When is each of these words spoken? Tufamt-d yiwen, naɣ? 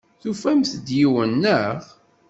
Tufamt-d 0.21 0.87
yiwen, 0.97 1.31
naɣ? 1.41 1.79